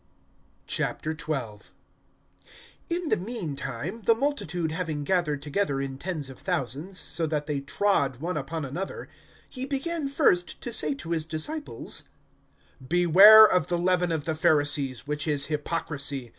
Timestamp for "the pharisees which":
14.25-15.27